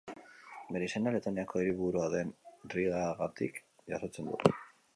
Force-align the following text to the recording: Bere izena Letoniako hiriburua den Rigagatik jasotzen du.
Bere 0.75 0.85
izena 0.87 1.11
Letoniako 1.15 1.61
hiriburua 1.65 2.07
den 2.15 2.31
Rigagatik 2.77 3.63
jasotzen 3.95 4.31
du. 4.33 4.55